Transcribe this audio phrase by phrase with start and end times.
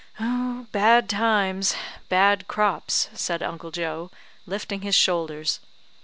[0.19, 1.75] "Bad times
[2.09, 4.09] bad crops," said Uncle Joe,
[4.47, 5.59] lifting his shoulders.